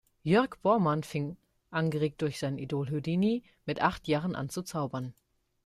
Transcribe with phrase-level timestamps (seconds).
[0.23, 1.37] Jörg Borrmann fing,
[1.69, 5.13] angeregt durch sein Idol Houdini, mit acht Jahren an zu zaubern.